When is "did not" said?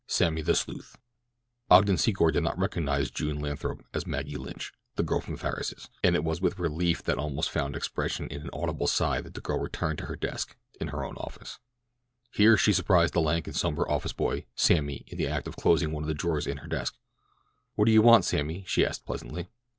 2.33-2.57